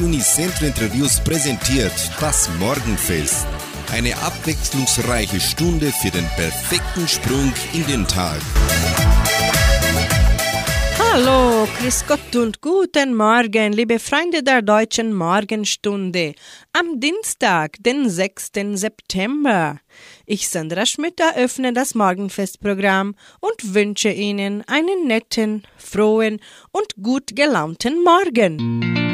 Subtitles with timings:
[0.00, 3.46] Unicentro Interviews präsentiert das Morgenfest.
[3.92, 8.40] Eine abwechslungsreiche Stunde für den perfekten Sprung in den Tag.
[10.98, 16.34] Hallo, Chris Gott und guten Morgen, liebe Freunde der deutschen Morgenstunde.
[16.72, 18.52] Am Dienstag, den 6.
[18.74, 19.80] September.
[20.24, 26.40] Ich, Sandra Schmidt, eröffne das Morgenfestprogramm und wünsche Ihnen einen netten, frohen
[26.70, 29.09] und gut gelaunten Morgen.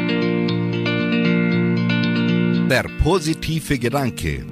[2.69, 4.45] Der positive Gedanke.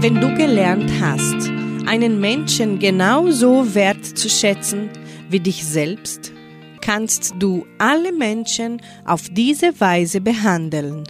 [0.00, 1.48] Wenn du gelernt hast,
[1.86, 4.90] einen Menschen genauso wertzuschätzen
[5.28, 6.32] wie dich selbst,
[6.80, 11.04] kannst du alle Menschen auf diese Weise behandeln.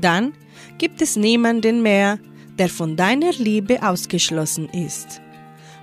[0.00, 0.32] Dann
[0.78, 2.18] gibt es niemanden mehr,
[2.58, 5.20] der von deiner Liebe ausgeschlossen ist.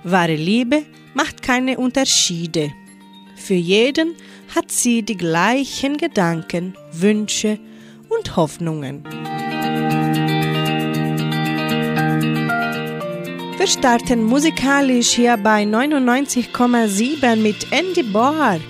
[0.02, 0.82] Wahre Liebe
[1.14, 2.72] macht keine Unterschiede.
[3.36, 4.16] Für jeden
[4.54, 7.58] hat sie die gleichen Gedanken, Wünsche
[8.08, 9.04] und Hoffnungen.
[13.58, 18.60] Wir starten musikalisch hier bei 99,7 mit Andy Borg.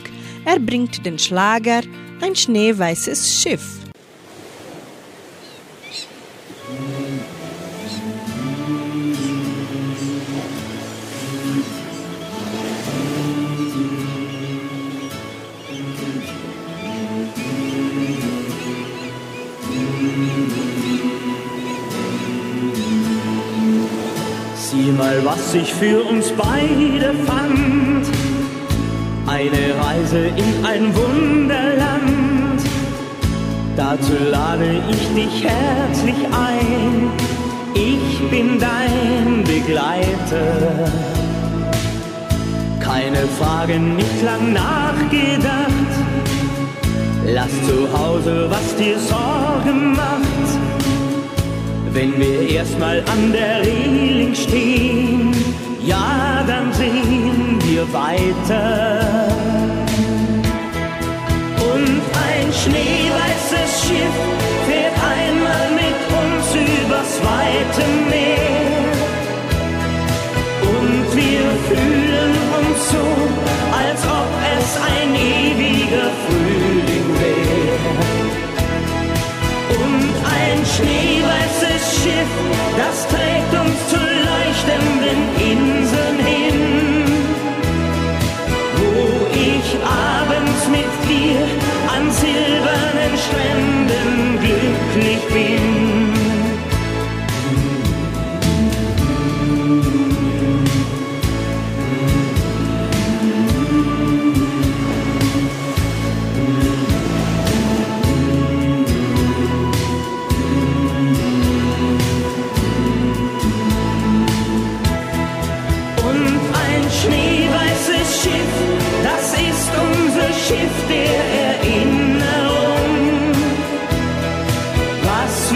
[0.44, 1.82] Er bringt den Schlager
[2.20, 3.79] Ein schneeweißes Schiff.
[25.30, 28.04] Was ich für uns beide fand.
[29.26, 32.60] Eine Reise in ein Wunderland.
[33.76, 37.10] Dazu lade ich dich herzlich ein.
[37.74, 40.90] Ich bin dein Begleiter.
[42.80, 45.92] Keine Fragen, nicht lang nachgedacht.
[47.26, 50.79] Lass zu Hause, was dir Sorgen macht.
[51.92, 55.34] Wenn wir erstmal an der Reling stehen,
[55.84, 59.26] ja, dann sehen wir weiter.
[61.58, 64.16] Und ein schneeweißes Schiff
[64.68, 68.90] fährt einmal mit uns übers weite Meer.
[70.62, 73.06] Und wir fühlen uns so,
[73.76, 76.39] als ob es ein ewiger Frühling
[80.80, 82.32] schneeweißes Schiff,
[82.76, 85.20] das trägt uns zu leuchtenden
[85.52, 86.60] Inseln hin,
[88.76, 91.40] wo ich abends mit dir
[91.94, 95.99] an silbernen Stränden glücklich bin.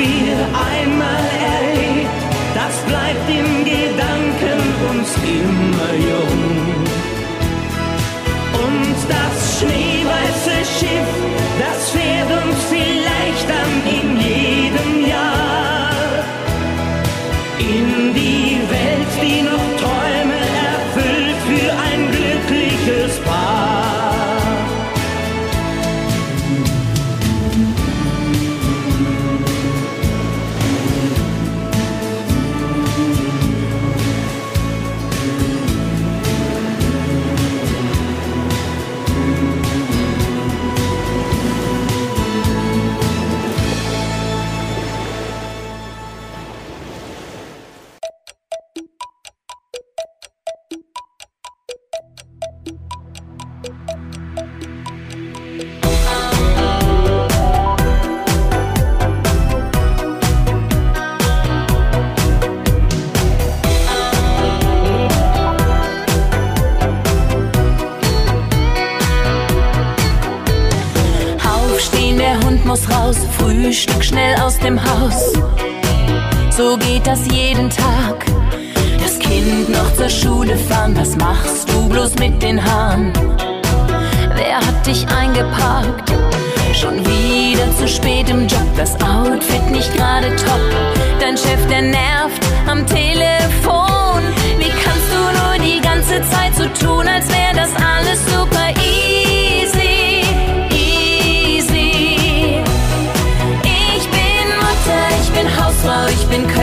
[0.05, 0.39] Wir
[0.73, 1.25] einmal
[1.57, 2.21] erlebt,
[2.55, 4.61] das bleibt in Gedanken
[4.91, 5.09] uns
[5.41, 6.85] immer jung.
[8.65, 11.11] Und das schneeweiße Schiff,
[11.63, 13.74] das fährt uns vielleicht dann
[72.75, 75.33] muss raus, Frühstück schnell aus dem Haus.
[76.51, 78.25] So geht das jeden Tag.
[79.01, 83.13] Das Kind noch zur Schule fahren, was machst du bloß mit den Haaren?
[84.35, 86.13] Wer hat dich eingeparkt?
[86.73, 90.65] Schon wieder zu spät im Job, das Outfit nicht gerade top.
[91.21, 94.23] Dein Chef, der nervt am Telefon.
[94.59, 99.24] Wie kannst du nur die ganze Zeit so tun, als wäre das alles super easy?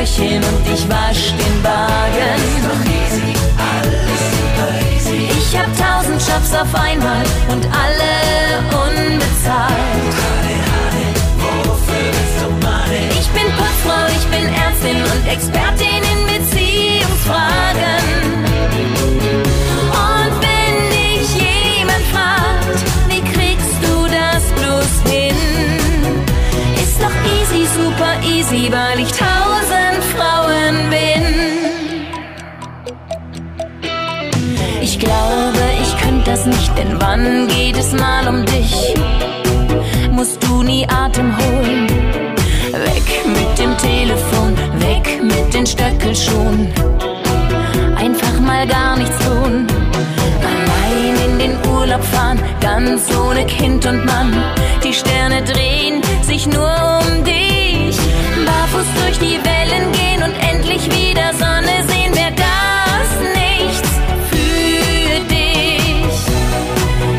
[0.01, 2.41] Köchin und ich wasch den Wagen.
[5.37, 9.73] Ich hab tausend Jobs auf einmal und alle unbezahlt.
[13.11, 17.70] Ich bin Putzfrau, ich bin Ärztin und Expertin in Beziehungsfragen.
[28.51, 31.23] Easy, weil ich tausend Frauen bin.
[34.81, 38.95] Ich glaube, ich könnte das nicht, denn wann geht es mal um dich?
[40.11, 41.87] Musst du nie Atem holen?
[42.71, 46.73] Weg mit dem Telefon, weg mit den Stöckelschuhen.
[47.95, 49.67] Einfach mal gar nichts tun.
[50.51, 54.33] Allein in den Urlaub fahren, ganz ohne Kind und Mann.
[54.83, 56.71] Die Sterne drehen sich nur
[57.01, 57.50] um dich.
[58.81, 63.89] Barfuß durch die Wellen gehen und endlich wieder Sonne sehen, wer das nichts
[64.29, 66.15] für dich.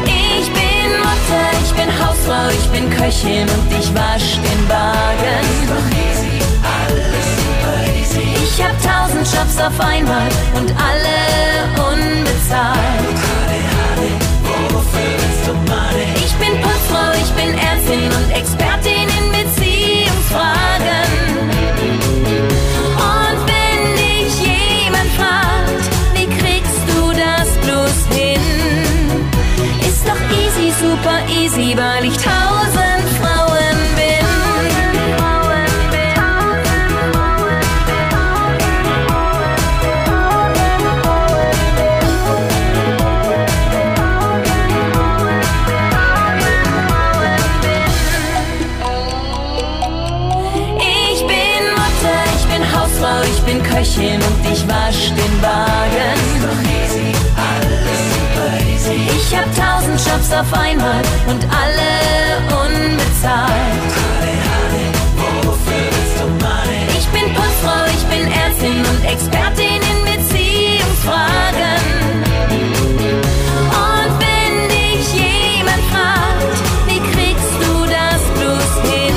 [0.07, 5.47] Ich bin Mutter, ich bin Hausfrau, ich bin Köchin und ich wasch den Wagen.
[8.45, 11.19] Ich hab tausend Jobs auf einmal und alle
[11.91, 12.81] unbezahlt.
[16.17, 21.02] Ich bin Putzfrau, ich bin Ärztin und Expertin in Beziehungsfragen.
[31.43, 34.27] Easy, weil ich tausend Frauen bin.
[50.79, 56.33] Ich bin Mutter, ich bin Hausfrau, ich bin Köchin und ich wasch den Wagen.
[59.33, 61.93] Ich hab tausend Jobs auf einmal und alle
[62.65, 63.53] unbezahlt.
[66.99, 71.83] Ich bin Putzfrau, ich bin Ärztin und Expertin in Beziehungsfragen.
[73.85, 79.17] Und wenn dich jemand fragt, wie kriegst du das bloß hin?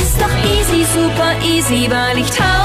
[0.00, 2.61] Ist doch easy, super easy, weil ich tausend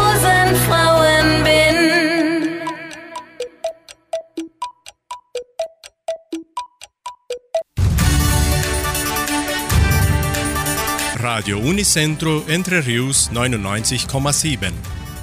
[11.48, 14.70] Radio Unicentro Entre Rius 99,7.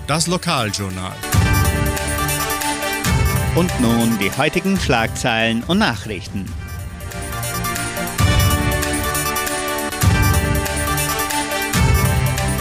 [0.07, 1.13] Das Lokaljournal.
[3.55, 6.47] Und nun die heutigen Schlagzeilen und Nachrichten.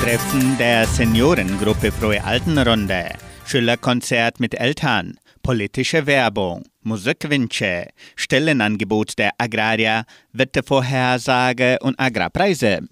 [0.01, 3.13] Treffen der Seniorengruppe Frohe Altenrunde,
[3.45, 7.88] Schülerkonzert mit Eltern, politische Werbung, Musikwünsche,
[8.18, 12.89] Stellenangebot der Agrarier, Wettervorhersage und Agrarpreise.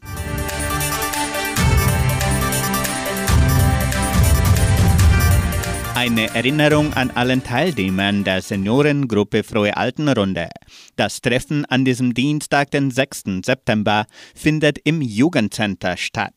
[6.01, 10.49] Eine Erinnerung an allen Teilnehmern der Seniorengruppe Frohe Altenrunde.
[10.95, 13.43] Das Treffen an diesem Dienstag, den 6.
[13.45, 16.33] September, findet im Jugendcenter statt.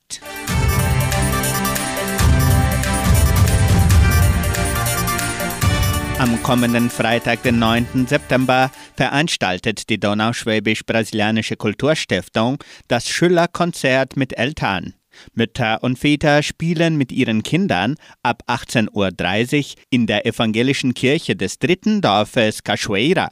[6.18, 8.06] Am kommenden Freitag, den 9.
[8.06, 14.92] September, veranstaltet die Donauschwäbisch-Brasilianische Kulturstiftung das Schülerkonzert mit Eltern.
[15.35, 21.59] Mütter und Väter spielen mit ihren Kindern ab 18.30 Uhr in der evangelischen Kirche des
[21.59, 23.30] dritten Dorfes Cachoeira.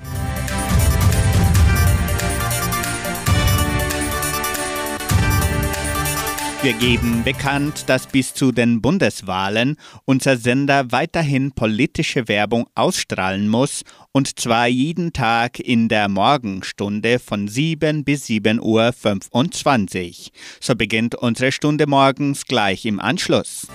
[6.63, 13.83] Wir geben bekannt, dass bis zu den Bundeswahlen unser Sender weiterhin politische Werbung ausstrahlen muss,
[14.13, 20.15] und zwar jeden Tag in der Morgenstunde von 7 bis 7.25 Uhr.
[20.61, 23.67] So beginnt unsere Stunde morgens gleich im Anschluss.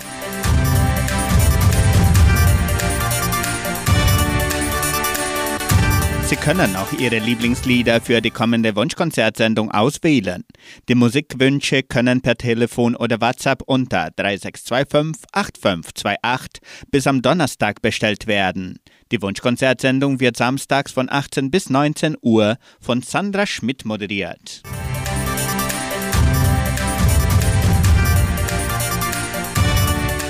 [6.27, 10.43] Sie können auch Ihre Lieblingslieder für die kommende Wunschkonzertsendung auswählen.
[10.89, 18.77] Die Musikwünsche können per Telefon oder WhatsApp unter 3625 8528 bis am Donnerstag bestellt werden.
[19.13, 24.63] Die Wunschkonzertsendung wird samstags von 18 bis 19 Uhr von Sandra Schmidt moderiert.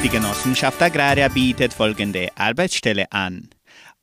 [0.04, 3.50] Die Genossenschaft Agraria bietet folgende Arbeitsstelle an.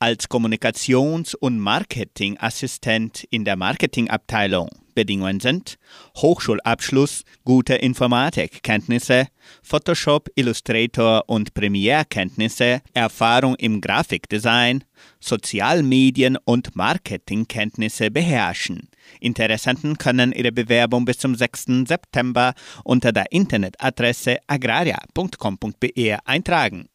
[0.04, 5.76] Als Kommunikations- und Marketingassistent in der Marketingabteilung Grundbedingungen sind
[6.18, 9.26] Hochschulabschluss, gute Informatikkenntnisse,
[9.62, 14.84] Photoshop, Illustrator und Premiere-Kenntnisse, Erfahrung im Grafikdesign,
[15.18, 18.88] Sozialmedien und Marketingkenntnisse beherrschen.
[19.18, 21.86] Interessenten können ihre Bewerbung bis zum 6.
[21.88, 26.88] September unter der Internetadresse agraria.com.br eintragen.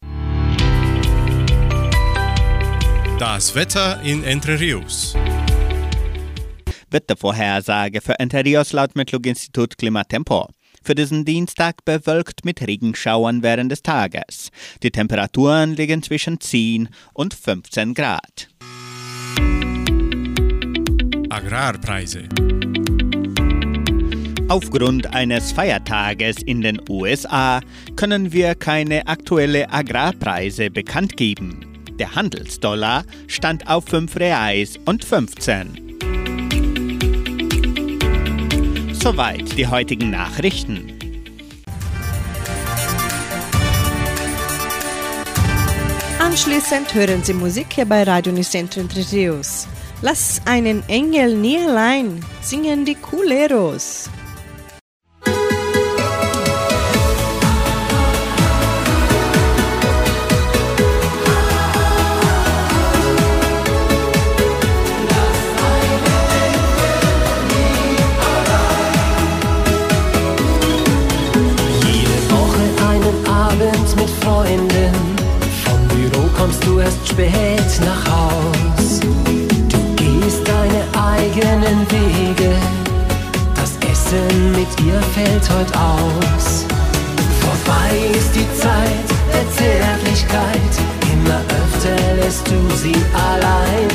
[3.20, 5.14] Das Wetter in Entre Rios.
[6.90, 10.48] Wettervorhersage für Entre Rios laut Metlog-Institut Klimatempo.
[10.82, 14.48] Für diesen Dienstag bewölkt mit Regenschauern während des Tages.
[14.82, 18.48] Die Temperaturen liegen zwischen 10 und 15 Grad.
[21.28, 22.26] Agrarpreise.
[24.48, 27.60] Aufgrund eines Feiertages in den USA
[27.96, 31.69] können wir keine aktuelle Agrarpreise bekannt geben.
[32.00, 35.98] Der Handelsdollar stand auf 5 Reais und 15.
[38.94, 40.98] Soweit die heutigen Nachrichten.
[46.18, 49.42] Anschließend hören Sie Musik hier bei Radio Nicentro Entre.
[50.00, 54.08] Lass einen Engel nie allein, singen die Culeros.
[77.10, 79.00] Spät nach Haus.
[79.68, 82.52] Du gehst deine eigenen Wege.
[83.54, 86.64] Das Essen mit ihr fällt heute aus.
[87.40, 90.72] Vorbei ist die Zeit der Zärtlichkeit.
[91.12, 93.90] Immer öfter lässt du sie allein.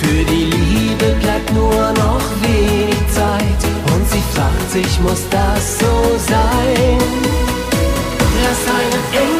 [0.00, 5.94] Für die Liebe bleibt nur noch wenig Zeit und sie fragt sich, muss das so
[6.32, 6.98] sein?
[8.42, 9.37] Lass einen Engel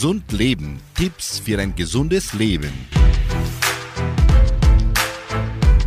[0.00, 0.80] Gesund Leben.
[0.94, 2.72] Tipps für ein gesundes Leben.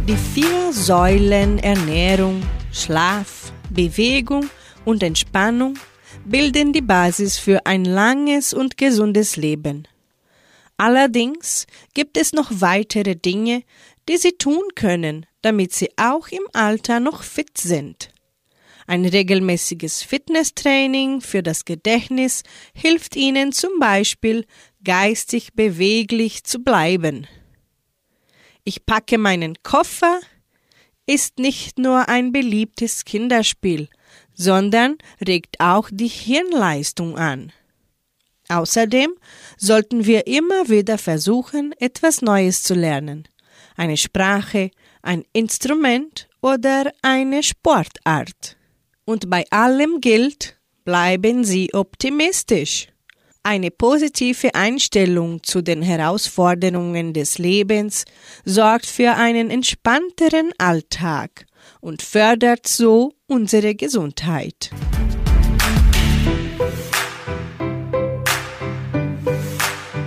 [0.08, 4.52] Die vier Säulen Ernährung, Schlaf, Bewegung
[4.86, 5.80] und Entspannung
[6.26, 9.88] bilden die Basis für ein langes und gesundes Leben.
[10.78, 13.64] Allerdings gibt es noch weitere Dinge,
[14.08, 18.13] die Sie tun können, damit Sie auch im Alter noch fit sind.
[18.88, 22.44] Ein regelmäßiges Fitnesstraining für das Gedächtnis
[22.74, 24.46] hilft Ihnen zum Beispiel,
[24.84, 27.28] geistig beweglich zu bleiben.
[28.64, 30.20] Ich packe meinen Koffer
[31.06, 33.90] ist nicht nur ein beliebtes Kinderspiel,
[34.34, 37.52] sondern regt auch die Hirnleistung an.
[38.50, 39.14] Außerdem
[39.58, 43.28] sollten wir immer wieder versuchen, etwas Neues zu lernen.
[43.76, 48.58] Eine Sprache, ein Instrument oder eine Sportart.
[49.06, 52.88] Und bei allem gilt, bleiben Sie optimistisch.
[53.46, 58.06] Eine positive Einstellung zu den Herausforderungen des Lebens
[58.46, 61.46] sorgt für einen entspannteren Alltag
[61.82, 64.70] und fördert so unsere Gesundheit.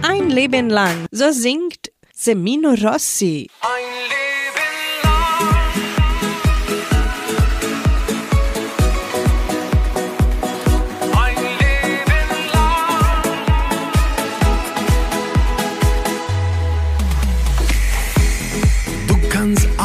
[0.03, 3.51] Ein Leben lang, so singt Semino Rossi.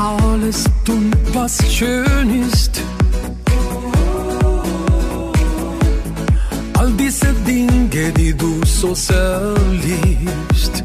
[0.01, 2.81] Alles tun, was schön ist.
[6.77, 9.53] All diese Dinge, die du so sehr
[9.85, 10.83] liebst.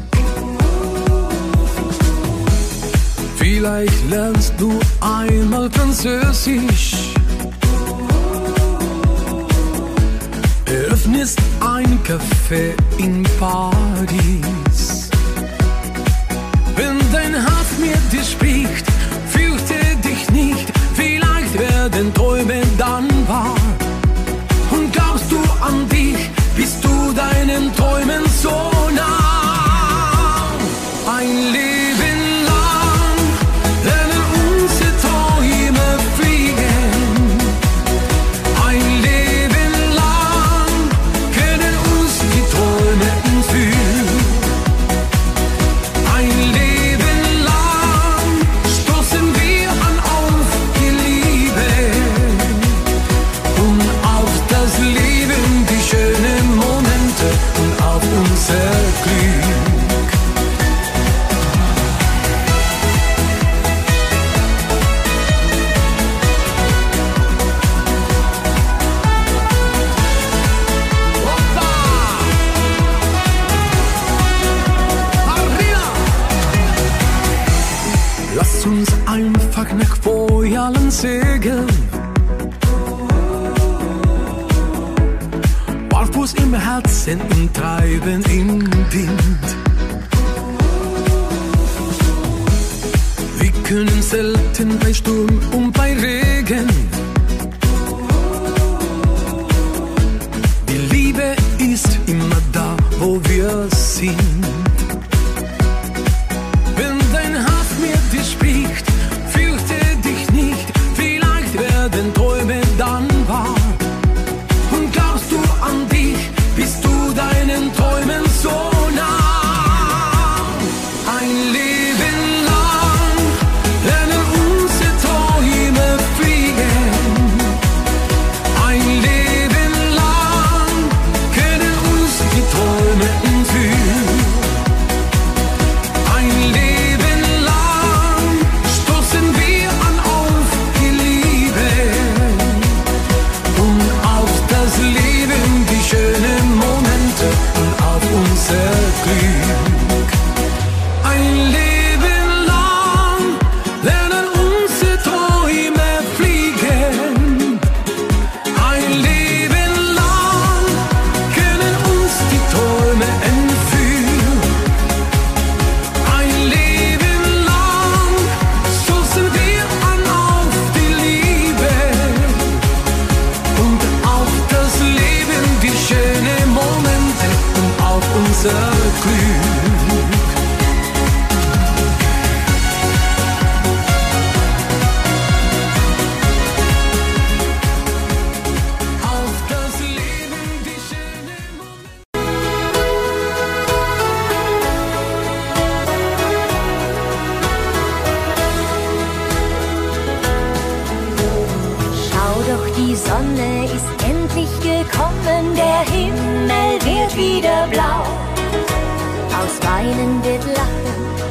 [3.37, 6.95] Vielleicht lernst du einmal Französisch.
[10.65, 15.09] Eröffnest ein Café in Paris.
[16.75, 18.86] Wenn dein Herz mit dir spricht,
[22.47, 23.56] Träume dann wahr.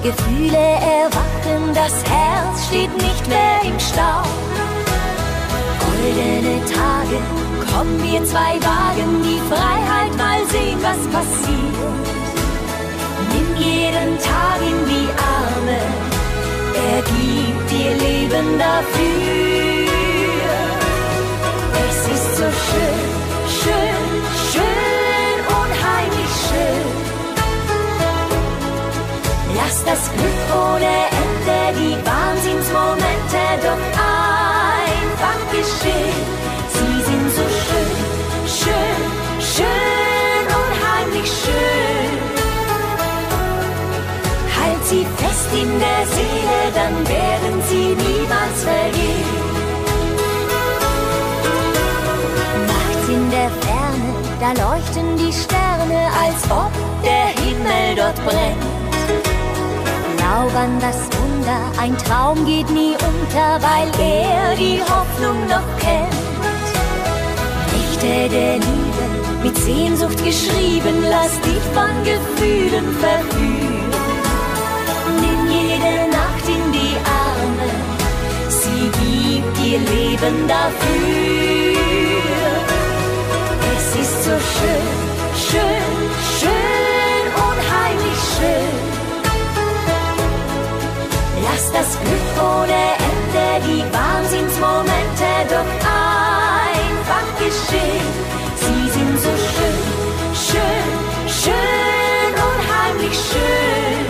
[0.06, 4.22] Gefühle erwachen, das Herz steht nicht mehr im Stau.
[5.82, 7.18] Goldene Tage,
[7.72, 12.06] kommen wir zwei Wagen, die Freiheit mal sehen, was passiert.
[13.32, 15.08] Nimm jeden Tag in die
[15.40, 15.80] Arme,
[16.92, 19.88] er gibt dir Leben dafür.
[21.88, 23.15] Es ist so schön,
[29.86, 33.84] das Glück ohne Ende, die Wahnsinnsmomente doch
[34.84, 36.26] einfach geschehen.
[36.74, 37.96] Sie sind so schön,
[38.58, 39.00] schön,
[39.54, 42.18] schön, unheimlich schön.
[44.58, 49.46] Halt sie fest in der Seele, dann werden sie niemals vergehen.
[52.66, 56.72] Nachts in der Ferne, da leuchten die Sterne, als ob
[57.04, 58.85] der Himmel dort brennt.
[60.54, 66.14] An das Wunder, ein Traum geht nie unter, weil er die Hoffnung noch kennt.
[67.72, 69.04] Nächte der Liebe,
[69.42, 73.90] mit Sehnsucht geschrieben, lass dich von Gefühlen verführen.
[75.20, 77.70] Nimm jede Nacht in die Arme,
[78.48, 81.76] sie gibt dir Leben dafür.
[83.76, 85.05] Es ist so schön,
[91.76, 95.72] das Glück ohne Ende, die Wahnsinnsmomente doch
[96.72, 98.10] einfach geschehen.
[98.62, 99.78] Sie sind so schön,
[100.46, 100.88] schön,
[101.40, 104.04] schön, unheimlich schön.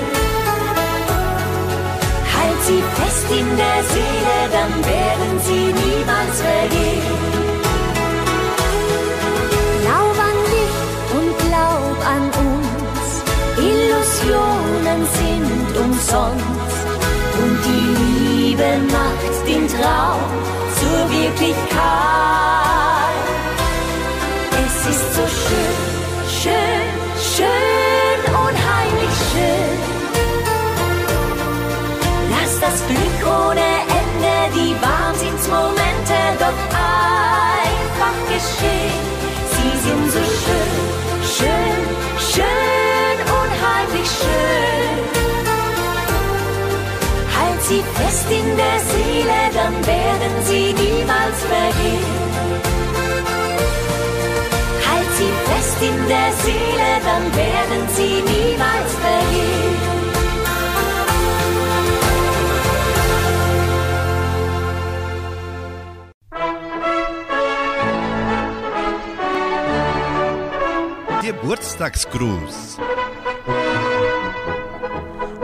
[2.34, 7.14] Halt sie fest in der Seele, dann werden sie niemals vergehen.
[9.82, 10.76] Glaub an dich
[11.18, 13.06] und glaub an uns,
[13.58, 16.65] Illusionen sind umsonst.
[18.56, 20.20] Liebe macht den Traum
[20.78, 21.56] zur Wirklichkeit.
[24.66, 25.76] Es ist so schön,
[26.40, 26.86] schön,
[27.36, 29.76] schön, unheimlich schön.
[32.30, 33.68] Lass das Glück ohne
[34.00, 36.60] Ende, die Wahnsinnsmomente doch
[37.62, 39.04] einfach geschehen.
[39.52, 40.76] Sie sind so schön,
[41.36, 41.80] schön,
[42.32, 44.65] schön, unheimlich schön.
[48.26, 52.14] Fest in der Seele, dann werden sie niemals vergehen.
[54.88, 59.76] Halt sie fest in der Seele, dann werden sie niemals vergehen.
[71.22, 72.78] Geburtstagsgruß.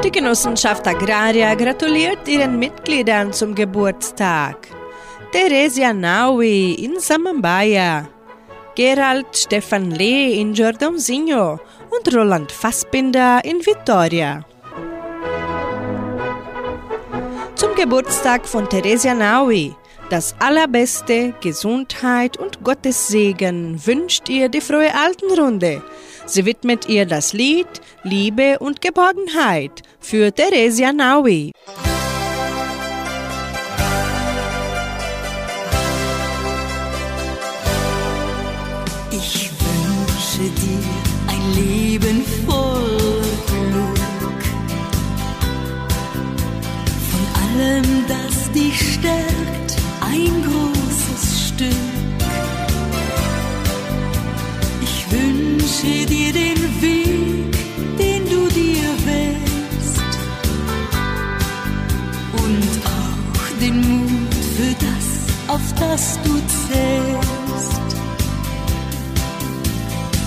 [0.04, 4.66] Die Genossenschaft Agraria gratuliert ihren Mitgliedern zum Geburtstag.
[5.30, 8.08] Theresia Naui in Samambaia,
[8.74, 11.60] Gerald Stefan Lee in Jordãozinho
[11.90, 14.44] und Roland Fassbinder in Vitoria.
[17.54, 19.72] Zum Geburtstag von Theresia Naui
[20.12, 25.82] das allerbeste, Gesundheit und Gottes Segen wünscht ihr die frohe Altenrunde.
[26.26, 27.66] Sie widmet ihr das Lied
[28.04, 31.52] Liebe und Geborgenheit für Theresia Naui.
[39.10, 40.82] Ich wünsche dir
[41.28, 44.42] ein Leben voll Glück.
[47.10, 49.31] Von allem, das dich stärkt,
[55.82, 57.56] wünsche dir den Weg,
[57.98, 60.02] den du dir wählst.
[62.32, 66.34] Und auch den Mut für das, auf das du
[66.68, 67.80] zählst.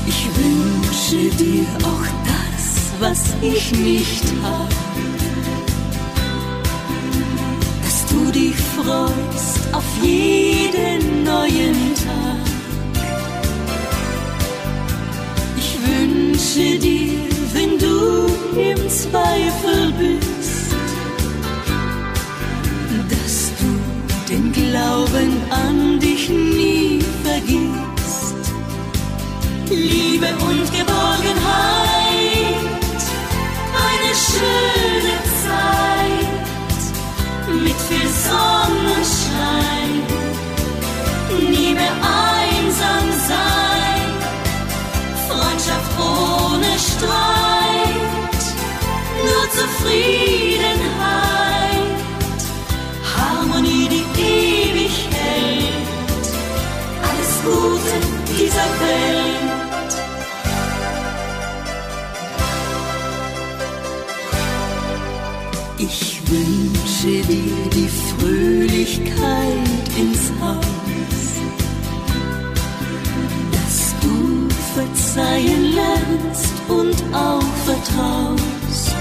[0.07, 4.69] Ich wünsche dir auch das, was ich nicht hab.
[7.83, 12.34] Dass du dich freust auf jeden neuen Tag.
[16.45, 17.19] Wünsche dir,
[17.53, 18.27] wenn du
[18.59, 20.75] im Zweifel bist,
[23.09, 23.69] dass du
[24.29, 28.53] den Glauben an dich nie vergisst.
[29.69, 31.33] Liebe und Geborgenheit,
[33.87, 36.31] eine schöne Zeit
[37.63, 38.84] mit viel Sonnenschein,
[67.73, 70.65] die Fröhlichkeit ins Haus,
[73.51, 78.95] dass du verzeihen lernst und auch vertraust.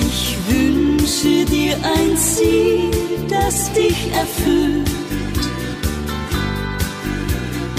[0.00, 2.90] Ich wünsche dir ein Ziel,
[3.28, 4.90] das dich erfüllt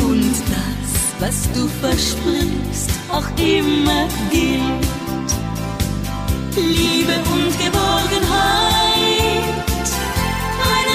[0.03, 4.87] und das, was du versprichst, auch immer gilt.
[6.55, 7.38] Liebe und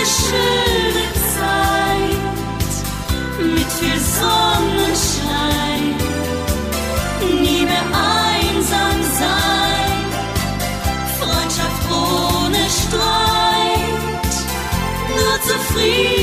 [0.05, 2.75] schöne Zeit
[3.39, 5.85] mit viel Sonnenschein,
[7.43, 10.05] nie mehr einsam sein,
[11.19, 14.35] Freundschaft ohne Streit,
[15.09, 16.14] nur Zufriedenheit,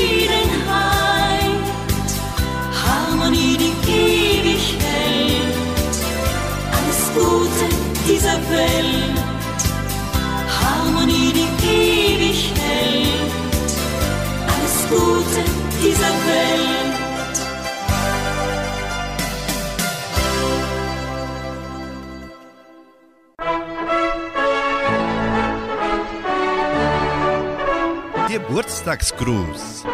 [28.32, 29.84] Geburtstagsgruß.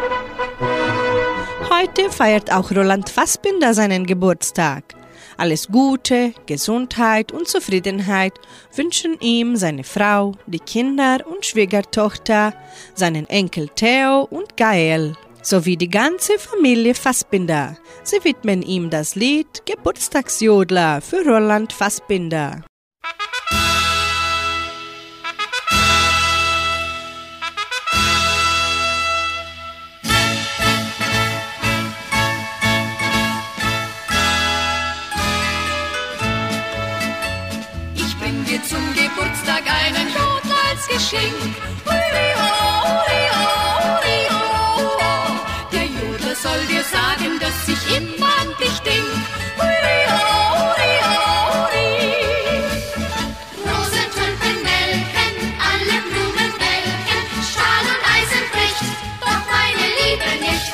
[1.69, 4.95] Heute feiert auch Roland Fassbinder seinen Geburtstag.
[5.35, 8.31] Alles Gute, Gesundheit und Zufriedenheit
[8.73, 12.53] wünschen ihm seine Frau, die Kinder und Schwiegertochter,
[12.95, 17.75] seinen Enkel Theo und Gael sowie die ganze Familie Fassbinder.
[18.03, 22.63] Sie widmen ihm das Lied Geburtstagsjodler für Roland Fassbinder.
[40.99, 41.55] Geschenk.
[41.87, 42.51] Hui, ho,
[43.07, 43.47] hui, ho,
[44.03, 44.41] hui, ho,
[44.99, 45.11] ho.
[45.71, 49.11] Der Jodler soll dir sagen, dass ich immer an dich denk.
[49.59, 49.79] Hui,
[50.11, 50.23] ho,
[50.75, 51.17] hui, ho,
[51.71, 51.87] hui.
[53.63, 55.35] Rosen, Tulpen, Nelken,
[55.71, 58.87] alle Blumen welken, Stahl und Eisen bricht,
[59.23, 60.69] doch meine Liebe nicht.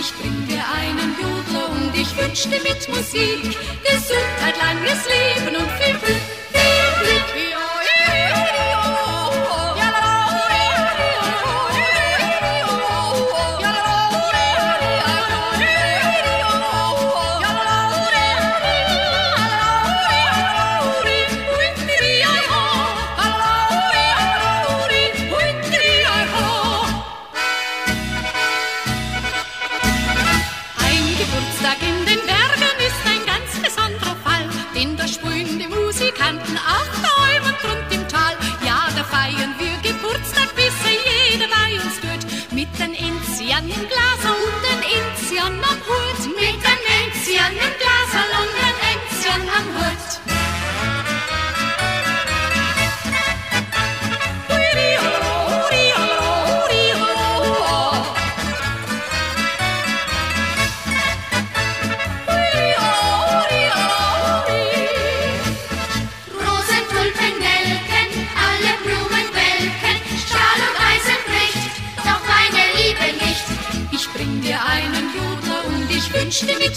[0.00, 3.44] Ich bring dir einen Jodler und ich wünsch dir mit Musik
[3.84, 6.26] Gesundheit, langes Leben und viel Glück,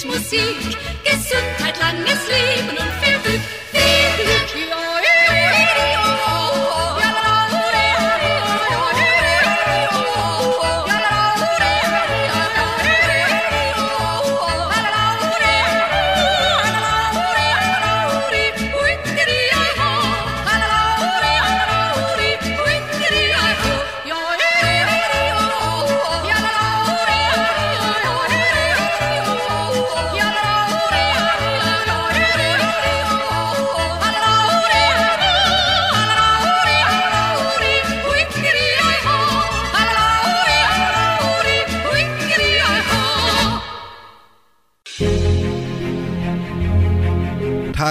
[0.06, 0.56] Musik.
[1.04, 2.39] Gesundheit, langes Leben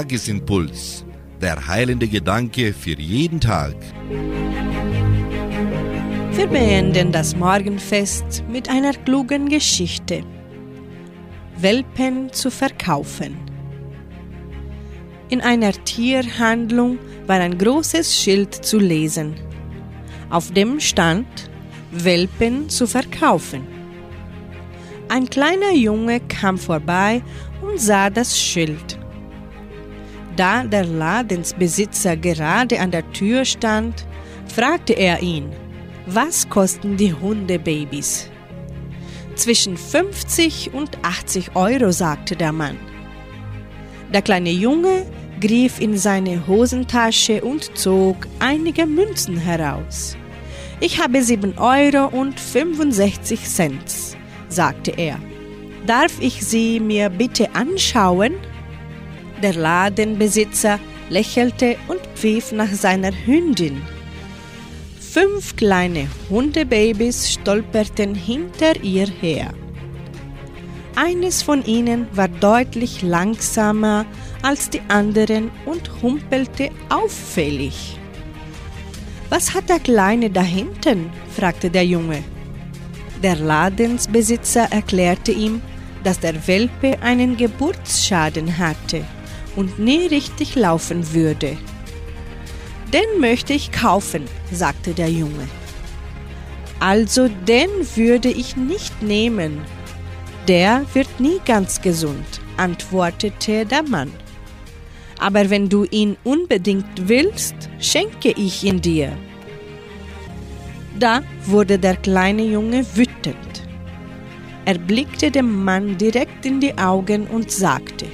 [0.09, 1.05] Tagesimpuls.
[1.42, 3.75] Der heilende Gedanke für jeden Tag.
[6.33, 10.23] Wir beenden das Morgenfest mit einer klugen Geschichte.
[11.59, 13.37] Welpen zu verkaufen.
[15.29, 19.35] In einer Tierhandlung war ein großes Schild zu lesen.
[20.31, 21.51] Auf dem stand
[21.92, 23.66] Welpen zu verkaufen.
[25.11, 27.23] Ein kleiner Junge kam vorbei
[27.61, 28.97] und sah das Schild.
[30.38, 34.07] Da der Ladensbesitzer gerade an der Tür stand,
[34.46, 35.51] fragte er ihn,
[36.07, 38.31] was kosten die Hundebabys?
[39.35, 42.79] Zwischen 50 und 80 Euro, sagte der Mann.
[44.14, 45.07] Der kleine Junge
[45.40, 50.16] griff in seine Hosentasche und zog einige Münzen heraus.
[50.79, 54.16] Ich habe 7 Euro und 65 Cent,
[54.48, 55.18] sagte er.
[55.85, 58.35] Darf ich sie mir bitte anschauen?
[59.42, 63.81] Der Ladenbesitzer lächelte und pfiff nach seiner Hündin.
[64.98, 69.55] Fünf kleine Hundebabys stolperten hinter ihr her.
[70.96, 74.07] Eines von ihnen war deutlich langsamer
[74.42, 77.96] als die anderen und humpelte auffällig.
[79.31, 81.11] Was hat der Kleine da hinten?
[81.37, 82.24] fragte der Junge.
[83.22, 85.62] Der Ladensbesitzer erklärte ihm,
[86.02, 89.04] dass der Welpe einen Geburtsschaden hatte
[89.59, 91.56] und nie richtig laufen würde.
[92.92, 95.48] Den möchte ich kaufen, sagte der Junge.
[96.79, 99.61] Also den würde ich nicht nehmen.
[100.46, 104.13] Der wird nie ganz gesund, antwortete der Mann.
[105.19, 109.13] Aber wenn du ihn unbedingt willst, schenke ich ihn dir.
[111.00, 113.67] Da wurde der kleine Junge wütend.
[114.65, 118.06] Er blickte dem Mann direkt in die Augen und sagte,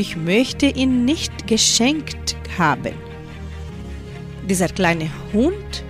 [0.00, 2.94] ich möchte ihn nicht geschenkt haben.
[4.48, 5.84] Dieser kleine Hund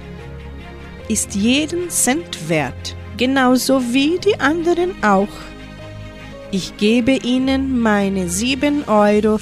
[1.06, 5.28] ist jeden Cent wert, genauso wie die anderen auch.
[6.50, 9.38] Ich gebe Ihnen meine 7,65 Euro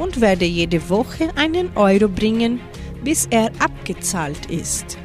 [0.00, 2.58] und werde jede Woche einen Euro bringen,
[3.04, 4.98] bis er abgezahlt ist.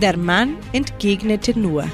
[0.00, 1.86] Der Mann entgegnete nur,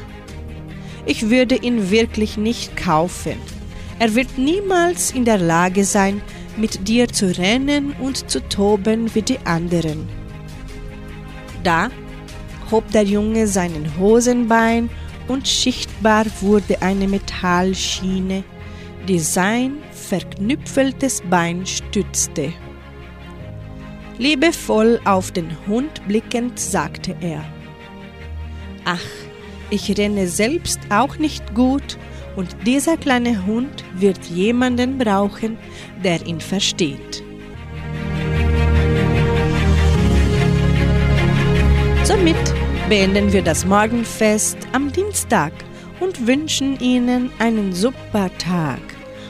[1.07, 3.60] ich würde ihn wirklich nicht kaufen.
[4.01, 6.23] Er wird niemals in der Lage sein,
[6.57, 10.09] mit dir zu rennen und zu toben wie die anderen.
[11.63, 11.91] Da
[12.71, 14.89] hob der Junge seinen Hosenbein
[15.29, 18.43] und sichtbar wurde eine Metallschiene,
[19.07, 22.55] die sein verknüpfeltes Bein stützte.
[24.17, 27.45] Liebevoll auf den Hund blickend sagte er,
[28.87, 29.05] Ach,
[29.69, 31.99] ich renne selbst auch nicht gut
[32.37, 35.59] und dieser kleine Hund wird jemanden brauchen,
[36.03, 37.23] der ihn versteht.
[42.05, 42.37] Somit
[42.89, 45.53] beenden wir das Morgenfest am Dienstag
[46.01, 48.81] und wünschen Ihnen einen super Tag.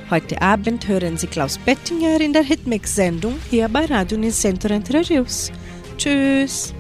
[0.09, 5.53] Heute Abend hören Sie Klaus Bettinger in der Hitmix-Sendung hier bei Radio Nicentro Entre Rios.
[5.99, 6.75] Tschüss!